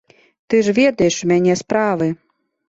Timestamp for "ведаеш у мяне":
0.79-1.53